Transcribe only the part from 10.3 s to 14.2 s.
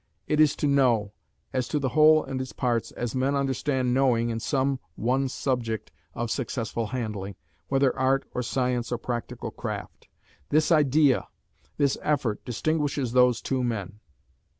This idea, this effort, distinguishes these two men.